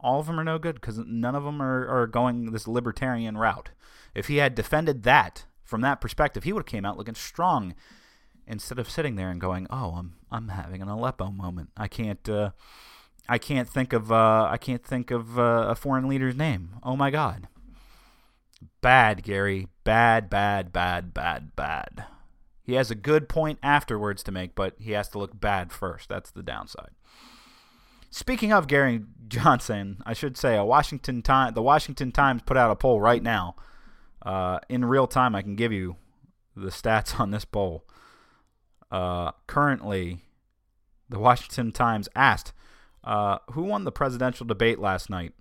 [0.05, 3.37] all of them are no good because none of them are, are going this libertarian
[3.37, 3.71] route.
[4.13, 7.73] If he had defended that from that perspective, he would have came out looking strong
[8.45, 11.71] instead of sitting there and going, "Oh, I'm I'm having an Aleppo moment.
[11.75, 12.51] I can't uh,
[13.27, 16.75] I can't think of uh, I can't think of uh, a foreign leader's name.
[16.83, 17.47] Oh my God."
[18.81, 19.67] Bad, Gary.
[19.83, 22.05] Bad, bad, bad, bad, bad.
[22.65, 26.09] He has a good point afterwards to make, but he has to look bad first.
[26.09, 26.89] That's the downside.
[28.09, 32.71] Speaking of Gary Johnson, I should say a Washington Time, the Washington Times put out
[32.71, 33.55] a poll right now.
[34.25, 35.97] Uh, in real time, I can give you
[36.55, 37.85] the stats on this poll.
[38.89, 40.21] Uh, currently,
[41.09, 42.53] The Washington Times asked,
[43.03, 45.33] uh, "Who won the presidential debate last night?"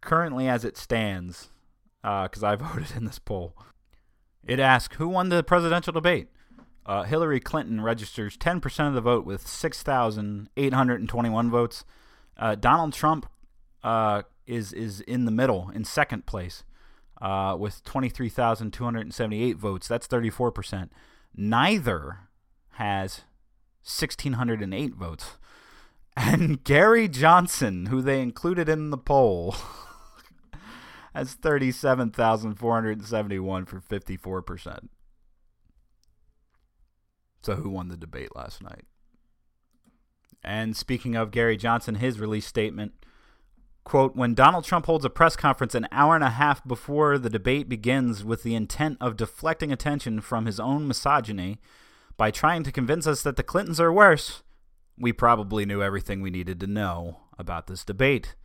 [0.00, 1.48] Currently, as it stands,
[2.02, 3.54] because uh, I voted in this poll,
[4.48, 6.28] it asked, "Who won the presidential debate?"
[6.84, 11.84] Uh, Hillary Clinton registers 10% of the vote with 6,821 votes.
[12.38, 13.26] Uh, Donald Trump
[13.84, 16.64] uh, is is in the middle in second place
[17.20, 19.86] uh, with 23,278 votes.
[19.86, 20.88] That's 34%.
[21.36, 22.20] Neither
[22.72, 23.22] has
[23.82, 25.32] 1,608 votes.
[26.20, 29.54] And Gary Johnson, who they included in the poll,
[31.14, 34.88] has 37,471 for 54%.
[37.42, 38.84] So, who won the debate last night?
[40.42, 42.92] And speaking of Gary Johnson, his release statement
[43.88, 47.30] quote when donald trump holds a press conference an hour and a half before the
[47.30, 51.58] debate begins with the intent of deflecting attention from his own misogyny
[52.18, 54.42] by trying to convince us that the clintons are worse
[54.98, 58.36] we probably knew everything we needed to know about this debate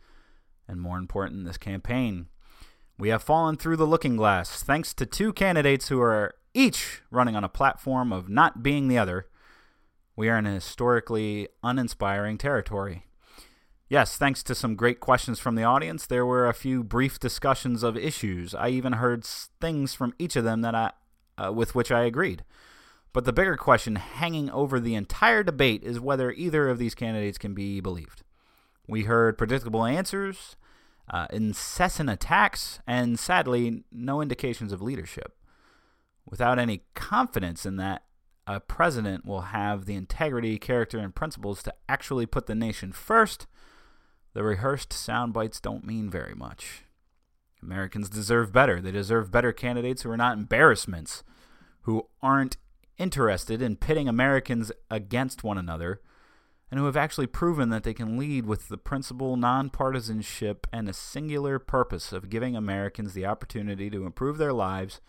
[0.66, 2.26] and more important this campaign
[2.98, 7.36] we have fallen through the looking glass thanks to two candidates who are each running
[7.36, 9.26] on a platform of not being the other
[10.16, 13.04] we are in a historically uninspiring territory
[13.88, 17.82] Yes, thanks to some great questions from the audience, there were a few brief discussions
[17.82, 18.54] of issues.
[18.54, 20.92] I even heard things from each of them that I,
[21.36, 22.44] uh, with which I agreed.
[23.12, 27.36] But the bigger question hanging over the entire debate is whether either of these candidates
[27.36, 28.22] can be believed.
[28.88, 30.56] We heard predictable answers,
[31.08, 35.36] uh, incessant attacks, and sadly, no indications of leadership.
[36.26, 38.04] Without any confidence in that,
[38.46, 43.46] a president will have the integrity, character, and principles to actually put the nation first
[44.34, 46.82] the rehearsed sound bites don't mean very much.
[47.62, 48.80] Americans deserve better.
[48.80, 51.22] They deserve better candidates who are not embarrassments,
[51.82, 52.56] who aren't
[52.98, 56.00] interested in pitting Americans against one another,
[56.70, 60.92] and who have actually proven that they can lead with the principle, nonpartisanship, and a
[60.92, 65.00] singular purpose of giving Americans the opportunity to improve their lives,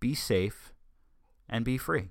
[0.00, 0.72] be safe,
[1.48, 2.10] and be free.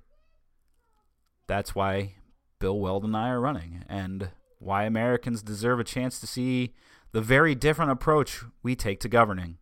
[1.46, 2.14] That's why
[2.58, 6.74] Bill Weld and I are running, and why Americans deserve a chance to see
[7.12, 9.58] the very different approach we take to governing.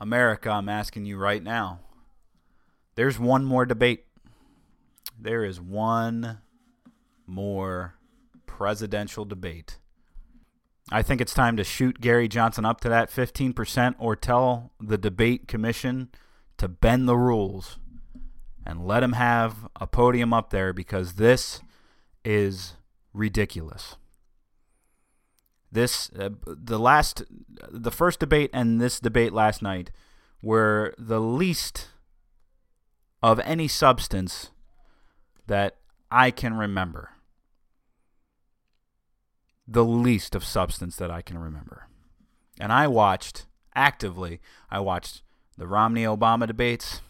[0.00, 1.80] America, I'm asking you right now.
[2.96, 4.06] There's one more debate.
[5.22, 6.38] There is one
[7.28, 7.94] more
[8.44, 9.78] presidential debate.
[10.90, 14.98] I think it's time to shoot Gary Johnson up to that 15% or tell the
[14.98, 16.08] debate commission
[16.58, 17.78] to bend the rules
[18.66, 21.60] and let him have a podium up there because this
[22.24, 22.74] is
[23.14, 23.96] ridiculous.
[25.70, 27.22] This uh, the last
[27.70, 29.90] the first debate and this debate last night
[30.42, 31.88] were the least
[33.22, 34.50] of any substance
[35.46, 35.76] that
[36.10, 37.10] I can remember.
[39.66, 41.88] The least of substance that I can remember.
[42.60, 45.22] And I watched actively, I watched
[45.56, 47.00] the Romney Obama debates.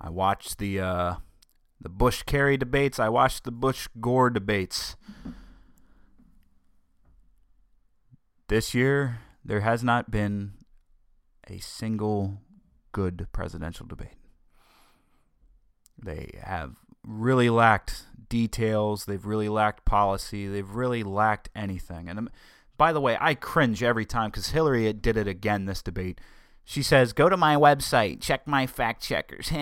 [0.00, 1.14] I watched the uh,
[1.80, 2.98] the Bush Kerry debates.
[2.98, 4.96] I watched the Bush Gore debates.
[8.48, 10.52] This year, there has not been
[11.48, 12.40] a single
[12.92, 14.16] good presidential debate.
[16.02, 19.04] They have really lacked details.
[19.04, 20.48] They've really lacked policy.
[20.48, 22.08] They've really lacked anything.
[22.08, 22.30] And um,
[22.76, 26.20] by the way, I cringe every time because Hillary did it again this debate.
[26.64, 29.50] She says, Go to my website, check my fact checkers.
[29.52, 29.56] it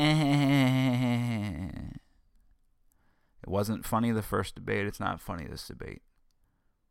[3.46, 4.86] wasn't funny the first debate.
[4.86, 6.02] It's not funny this debate.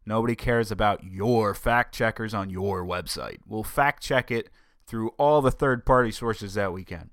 [0.05, 3.37] Nobody cares about your fact checkers on your website.
[3.47, 4.49] We'll fact check it
[4.85, 7.11] through all the third party sources that we can.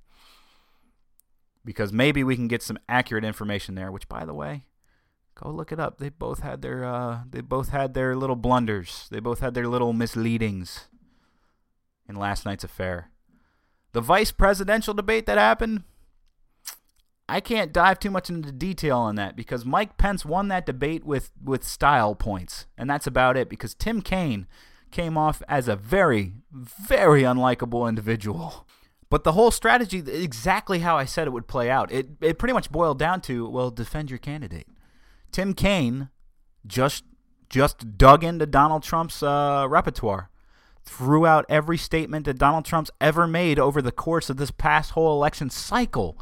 [1.68, 4.64] Because maybe we can get some accurate information there, which by the way,
[5.35, 5.98] go look it up.
[5.98, 9.07] They both had their uh, they both had their little blunders.
[9.11, 10.88] They both had their little misleadings
[12.08, 13.10] in last night's affair.
[13.92, 15.83] The vice presidential debate that happened,
[17.29, 21.04] I can't dive too much into detail on that because Mike Pence won that debate
[21.04, 24.46] with, with style points, and that's about it because Tim Kaine
[24.90, 28.66] came off as a very, very unlikable individual.
[29.11, 32.52] But the whole strategy, exactly how I said it would play out, it, it pretty
[32.52, 34.69] much boiled down to well, defend your candidate.
[35.33, 36.11] Tim Kaine
[36.67, 37.04] just
[37.48, 40.29] just dug into Donald Trump's uh, repertoire
[40.88, 44.92] threw out every statement that Donald Trump's ever made over the course of this past
[44.92, 46.19] whole election cycle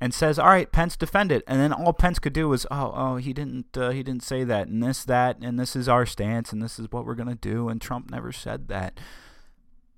[0.00, 2.92] and says, "All right, Pence defend it." And then all Pence could do was, "Oh,
[2.94, 6.06] oh, he didn't uh, he didn't say that and this that and this is our
[6.06, 8.98] stance and this is what we're to do and Trump never said that."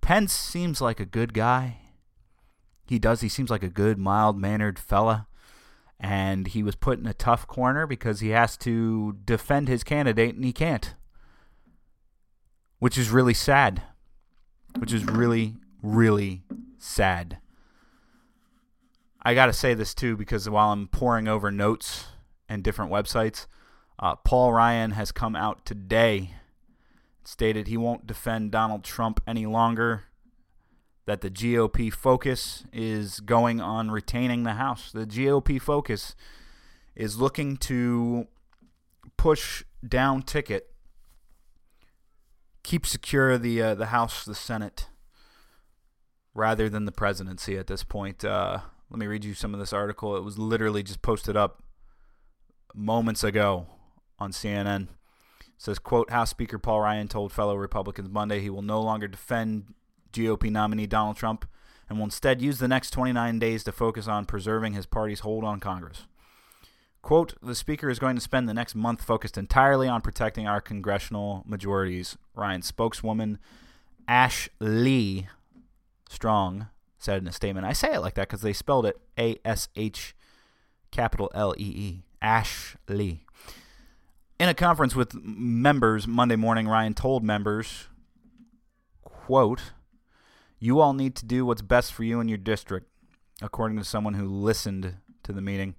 [0.09, 1.80] Pence seems like a good guy.
[2.86, 3.20] He does.
[3.20, 5.26] He seems like a good, mild-mannered fella.
[6.00, 10.34] and he was put in a tough corner because he has to defend his candidate
[10.34, 10.94] and he can't.
[12.78, 13.82] Which is really sad.
[14.78, 16.42] Which is really, really
[16.78, 17.36] sad.
[19.20, 22.06] I got to say this too because while I'm pouring over notes
[22.48, 23.46] and different websites,
[23.98, 26.30] uh, Paul Ryan has come out today,
[27.29, 30.05] stated he won't defend Donald Trump any longer,
[31.05, 34.91] that the GOP focus is going on retaining the House.
[34.91, 36.16] The GOP focus
[36.97, 38.29] is looking to
[39.18, 40.70] push down ticket,
[42.62, 44.87] keep secure the uh, the House, the Senate,
[46.33, 48.24] rather than the presidency at this point.
[48.24, 50.16] Uh, let me read you some of this article.
[50.16, 51.62] It was literally just posted up
[52.74, 53.66] moments ago
[54.18, 54.89] on CNN.
[55.59, 59.74] Says, quote, House Speaker Paul Ryan told fellow Republicans Monday he will no longer defend
[60.12, 61.46] GOP nominee Donald Trump
[61.88, 65.44] and will instead use the next 29 days to focus on preserving his party's hold
[65.44, 66.06] on Congress.
[67.02, 70.61] Quote, the Speaker is going to spend the next month focused entirely on protecting our
[70.61, 73.38] congressional majorities, Ryan's spokeswoman
[74.06, 75.28] Ash Lee
[76.09, 77.66] Strong said in a statement.
[77.66, 80.14] I say it like that because they spelled it A S H
[80.90, 82.02] capital L E E.
[82.20, 83.24] Ash Lee.
[84.39, 87.89] In a conference with members Monday morning, Ryan told members,
[89.03, 89.72] quote,
[90.61, 92.86] You all need to do what's best for you and your district,
[93.43, 95.74] according to someone who listened to the meeting.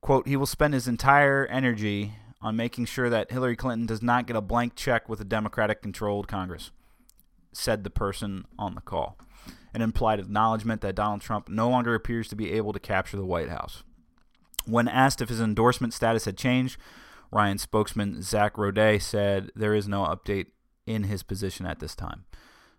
[0.00, 4.28] Quote, He will spend his entire energy on making sure that Hillary Clinton does not
[4.28, 6.70] get a blank check with a Democratic controlled Congress,
[7.52, 9.18] said the person on the call.
[9.74, 13.26] An implied acknowledgement that Donald Trump no longer appears to be able to capture the
[13.26, 13.82] White House.
[14.66, 16.78] When asked if his endorsement status had changed,
[17.32, 20.48] Ryan spokesman Zack Roday said there is no update
[20.86, 22.24] in his position at this time.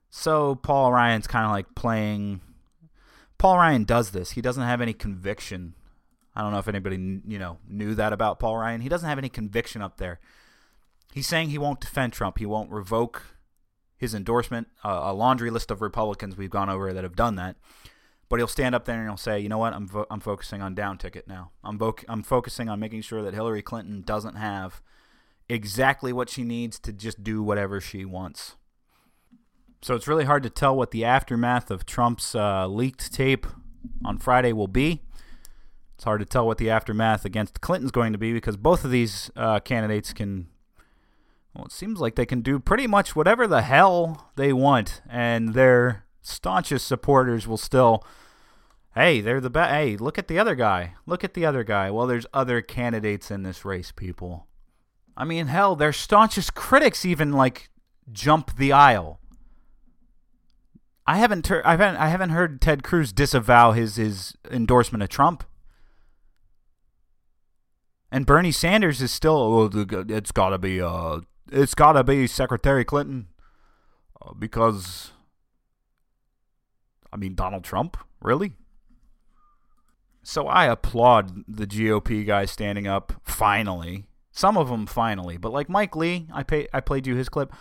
[0.09, 2.41] So Paul Ryan's kind of like playing.
[3.39, 4.31] Paul Ryan does this.
[4.31, 5.73] He doesn't have any conviction.
[6.35, 6.97] I don't know if anybody
[7.27, 8.81] you know knew that about Paul Ryan.
[8.81, 10.19] He doesn't have any conviction up there.
[11.13, 12.37] He's saying he won't defend Trump.
[12.37, 13.23] He won't revoke
[13.97, 14.67] his endorsement.
[14.83, 17.55] Uh, a laundry list of Republicans we've gone over that have done that.
[18.33, 19.73] But he'll stand up there and he'll say, "You know what?
[19.73, 21.51] I'm vo- I'm focusing on down ticket now.
[21.63, 24.81] I'm vo- I'm focusing on making sure that Hillary Clinton doesn't have
[25.47, 28.55] exactly what she needs to just do whatever she wants."
[29.83, 33.45] So it's really hard to tell what the aftermath of Trump's uh, leaked tape
[34.03, 35.03] on Friday will be.
[35.93, 38.89] It's hard to tell what the aftermath against Clinton's going to be because both of
[38.89, 40.47] these uh, candidates can.
[41.53, 45.53] Well, it seems like they can do pretty much whatever the hell they want, and
[45.53, 48.03] their staunchest supporters will still
[48.95, 49.71] Hey, they're the best.
[49.71, 50.93] Hey, look at the other guy.
[51.05, 51.89] Look at the other guy.
[51.89, 54.47] Well, there's other candidates in this race, people.
[55.17, 57.69] I mean, hell, their staunchest critics even like
[58.11, 59.19] jump the aisle.
[61.05, 65.09] I haven't, ter- I haven't, I haven't heard Ted Cruz disavow his his endorsement of
[65.09, 65.43] Trump.
[68.11, 69.35] And Bernie Sanders is still,
[69.73, 71.21] oh, it's gotta be, uh,
[71.51, 73.27] it's gotta be Secretary Clinton,
[74.21, 75.11] uh, because,
[77.11, 78.53] I mean, Donald Trump, really?
[80.23, 84.05] So I applaud the GOP guys standing up finally.
[84.31, 87.53] Some of them finally, but like Mike Lee, I pay, I played you his clip.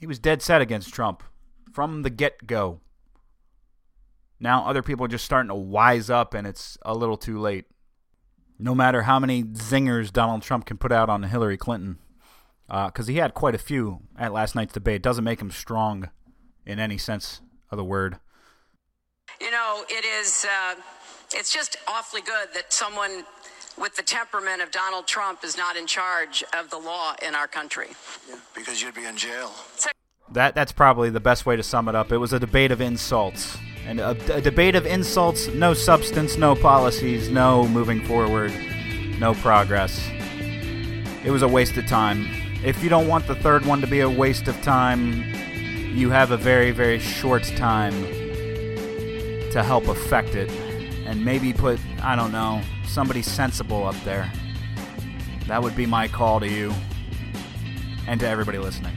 [0.00, 1.22] He was dead set against Trump
[1.72, 2.80] from the get-go.
[4.38, 7.66] Now other people are just starting to wise up and it's a little too late.
[8.58, 11.98] No matter how many zingers Donald Trump can put out on Hillary Clinton,
[12.68, 16.08] because uh, he had quite a few at last night's debate, doesn't make him strong
[16.64, 17.40] in any sense
[17.72, 18.18] of the word.
[19.40, 20.46] You know, it is.
[20.48, 20.76] Uh
[21.34, 23.24] it's just awfully good that someone
[23.78, 27.48] with the temperament of Donald Trump is not in charge of the law in our
[27.48, 27.88] country.
[28.28, 29.52] Yeah, because you'd be in jail.
[30.32, 32.12] That that's probably the best way to sum it up.
[32.12, 33.58] It was a debate of insults.
[33.86, 38.52] And a, a debate of insults, no substance, no policies, no moving forward,
[39.18, 40.08] no progress.
[41.22, 42.26] It was a waste of time.
[42.64, 45.22] If you don't want the third one to be a waste of time,
[45.94, 47.92] you have a very, very short time
[49.50, 50.48] to help affect it
[51.14, 54.30] and maybe put, I don't know, somebody sensible up there.
[55.46, 56.74] That would be my call to you
[58.08, 58.96] and to everybody listening.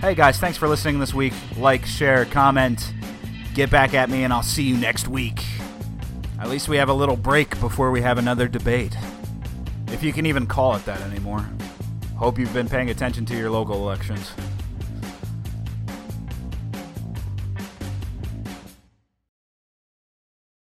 [0.00, 1.34] Hey guys, thanks for listening this week.
[1.58, 2.94] Like, share, comment,
[3.52, 5.44] get back at me, and I'll see you next week.
[6.40, 8.96] At least we have a little break before we have another debate.
[9.88, 11.46] If you can even call it that anymore.
[12.16, 14.32] Hope you've been paying attention to your local elections.